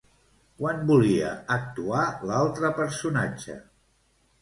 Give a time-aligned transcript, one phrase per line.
[0.61, 1.27] Quan volia
[1.57, 3.63] actuar l'altre personatge?